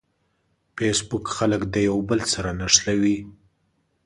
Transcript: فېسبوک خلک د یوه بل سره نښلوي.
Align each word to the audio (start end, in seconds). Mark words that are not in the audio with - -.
فېسبوک 0.75 1.25
خلک 1.37 1.61
د 1.73 1.75
یوه 1.87 2.01
بل 2.09 2.21
سره 2.33 2.49
نښلوي. 2.59 3.17